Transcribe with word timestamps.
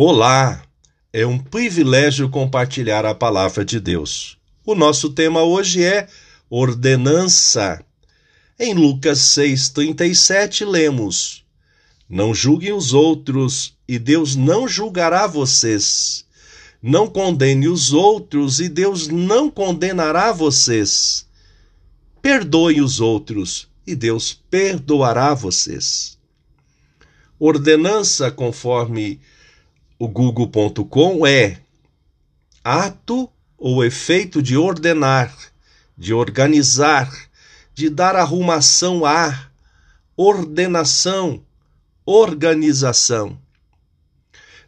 Olá! 0.00 0.62
É 1.12 1.26
um 1.26 1.40
privilégio 1.40 2.30
compartilhar 2.30 3.04
a 3.04 3.16
palavra 3.16 3.64
de 3.64 3.80
Deus. 3.80 4.38
O 4.64 4.76
nosso 4.76 5.10
tema 5.10 5.42
hoje 5.42 5.82
é 5.82 6.06
ordenança. 6.48 7.84
Em 8.60 8.74
Lucas 8.74 9.18
6:37 9.18 10.64
lemos: 10.64 11.44
Não 12.08 12.32
julguem 12.32 12.72
os 12.72 12.94
outros, 12.94 13.76
e 13.88 13.98
Deus 13.98 14.36
não 14.36 14.68
julgará 14.68 15.26
vocês. 15.26 16.24
Não 16.80 17.08
condene 17.08 17.66
os 17.66 17.92
outros, 17.92 18.60
e 18.60 18.68
Deus 18.68 19.08
não 19.08 19.50
condenará 19.50 20.30
vocês. 20.30 21.26
Perdoe 22.22 22.80
os 22.80 23.00
outros, 23.00 23.66
e 23.84 23.96
Deus 23.96 24.40
perdoará 24.48 25.34
vocês. 25.34 26.16
Ordenança, 27.36 28.30
conforme 28.30 29.20
o 29.98 30.06
google.com 30.06 31.26
é 31.26 31.58
ato 32.62 33.28
ou 33.56 33.84
efeito 33.84 34.40
de 34.40 34.56
ordenar, 34.56 35.34
de 35.96 36.14
organizar, 36.14 37.12
de 37.74 37.90
dar 37.90 38.14
arrumação 38.14 39.04
a, 39.04 39.50
ordenação, 40.16 41.42
organização. 42.06 43.36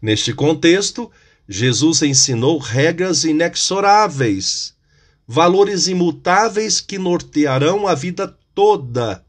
Neste 0.00 0.32
contexto, 0.32 1.10
Jesus 1.46 2.00
ensinou 2.02 2.56
regras 2.56 3.24
inexoráveis, 3.24 4.74
valores 5.26 5.88
imutáveis 5.88 6.80
que 6.80 6.96
nortearão 6.96 7.86
a 7.86 7.94
vida 7.94 8.34
toda, 8.54 9.22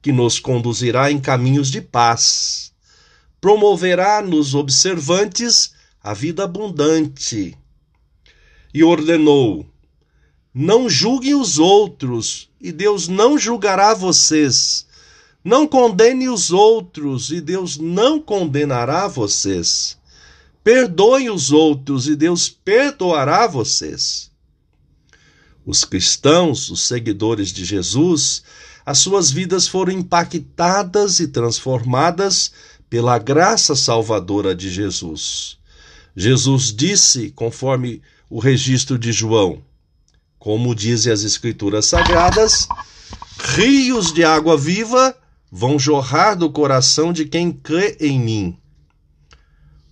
que 0.00 0.12
nos 0.12 0.40
conduzirá 0.40 1.10
em 1.10 1.20
caminhos 1.20 1.70
de 1.70 1.82
paz 1.82 2.65
promoverá 3.46 4.20
nos 4.20 4.56
observantes 4.56 5.70
a 6.02 6.12
vida 6.12 6.42
abundante. 6.42 7.56
E 8.74 8.82
ordenou: 8.82 9.64
Não 10.52 10.90
julguem 10.90 11.36
os 11.36 11.56
outros, 11.56 12.50
e 12.60 12.72
Deus 12.72 13.06
não 13.06 13.38
julgará 13.38 13.94
vocês. 13.94 14.84
Não 15.44 15.64
condene 15.64 16.28
os 16.28 16.50
outros, 16.50 17.30
e 17.30 17.40
Deus 17.40 17.78
não 17.78 18.20
condenará 18.20 19.06
vocês. 19.06 19.96
Perdoem 20.64 21.30
os 21.30 21.52
outros, 21.52 22.08
e 22.08 22.16
Deus 22.16 22.48
perdoará 22.48 23.46
vocês. 23.46 24.28
Os 25.64 25.84
cristãos, 25.84 26.68
os 26.68 26.80
seguidores 26.80 27.52
de 27.52 27.64
Jesus, 27.64 28.42
as 28.84 28.98
suas 28.98 29.30
vidas 29.30 29.68
foram 29.68 29.92
impactadas 29.92 31.20
e 31.20 31.28
transformadas 31.28 32.52
pela 32.88 33.18
graça 33.18 33.74
salvadora 33.74 34.54
de 34.54 34.70
Jesus. 34.70 35.58
Jesus 36.14 36.72
disse, 36.74 37.30
conforme 37.30 38.00
o 38.30 38.38
registro 38.38 38.98
de 38.98 39.12
João, 39.12 39.62
como 40.38 40.74
dizem 40.74 41.12
as 41.12 41.22
Escrituras 41.22 41.86
Sagradas, 41.86 42.68
rios 43.54 44.12
de 44.12 44.24
água 44.24 44.56
viva 44.56 45.16
vão 45.50 45.78
jorrar 45.78 46.34
do 46.34 46.50
coração 46.50 47.12
de 47.12 47.24
quem 47.24 47.52
crê 47.52 47.96
em 48.00 48.18
mim. 48.18 48.56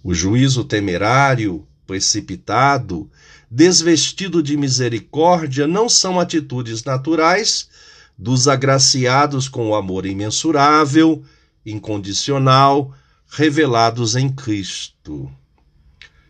O 0.03 0.15
juízo 0.15 0.65
temerário, 0.65 1.67
precipitado, 1.87 3.11
desvestido 3.51 4.43
de 4.43 4.57
misericórdia 4.57 5.67
não 5.67 5.89
são 5.89 6.19
atitudes 6.19 6.83
naturais 6.85 7.69
dos 8.17 8.47
agraciados 8.49 9.49
com 9.49 9.69
o 9.71 9.75
amor 9.75 10.07
imensurável, 10.07 11.25
incondicional 11.65 12.93
revelados 13.29 14.17
em 14.17 14.29
Cristo. 14.29 15.31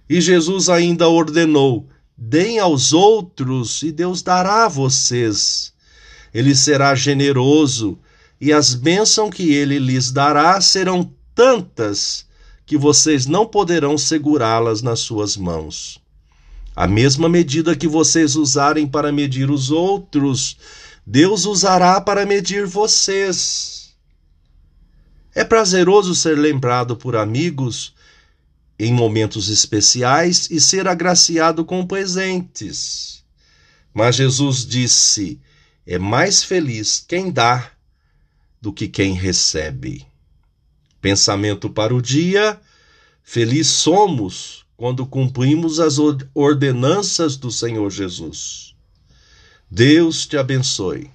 E 0.08 0.20
Jesus 0.20 0.68
ainda 0.68 1.08
ordenou: 1.08 1.88
deem 2.16 2.58
aos 2.58 2.92
outros 2.92 3.82
e 3.82 3.90
Deus 3.90 4.22
dará 4.22 4.66
a 4.66 4.68
vocês. 4.68 5.72
Ele 6.32 6.54
será 6.54 6.94
generoso 6.94 7.98
e 8.40 8.52
as 8.52 8.74
bênçãos 8.74 9.30
que 9.30 9.52
ele 9.52 9.78
lhes 9.78 10.10
dará 10.10 10.60
serão 10.60 11.12
tantas 11.34 12.26
que 12.66 12.76
vocês 12.76 13.26
não 13.26 13.46
poderão 13.46 13.96
segurá-las 13.96 14.82
nas 14.82 15.00
suas 15.00 15.36
mãos. 15.36 16.00
A 16.74 16.88
mesma 16.88 17.28
medida 17.28 17.76
que 17.76 17.86
vocês 17.86 18.34
usarem 18.34 18.86
para 18.86 19.12
medir 19.12 19.50
os 19.50 19.70
outros, 19.70 20.56
Deus 21.06 21.44
usará 21.44 22.00
para 22.00 22.26
medir 22.26 22.66
vocês. 22.66 23.83
É 25.34 25.42
prazeroso 25.42 26.14
ser 26.14 26.38
lembrado 26.38 26.96
por 26.96 27.16
amigos 27.16 27.94
em 28.78 28.92
momentos 28.92 29.48
especiais 29.48 30.48
e 30.50 30.60
ser 30.60 30.86
agraciado 30.86 31.64
com 31.64 31.86
presentes. 31.86 33.24
Mas 33.92 34.16
Jesus 34.16 34.66
disse: 34.66 35.40
é 35.86 35.98
mais 35.98 36.42
feliz 36.42 37.04
quem 37.06 37.30
dá 37.30 37.70
do 38.60 38.72
que 38.72 38.88
quem 38.88 39.12
recebe. 39.12 40.06
Pensamento 41.00 41.68
para 41.68 41.94
o 41.94 42.00
dia: 42.00 42.58
feliz 43.22 43.66
somos 43.68 44.64
quando 44.76 45.06
cumprimos 45.06 45.78
as 45.78 45.96
ordenanças 46.34 47.36
do 47.36 47.50
Senhor 47.50 47.90
Jesus. 47.90 48.74
Deus 49.70 50.26
te 50.26 50.36
abençoe. 50.36 51.10